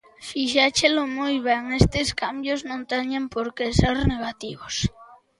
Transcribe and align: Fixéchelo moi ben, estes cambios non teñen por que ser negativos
Fixéchelo 0.29 1.03
moi 1.17 1.35
ben, 1.47 1.63
estes 1.81 2.09
cambios 2.21 2.59
non 2.69 2.81
teñen 2.91 3.23
por 3.33 3.47
que 3.57 3.65
ser 3.79 3.95
negativos 4.13 4.75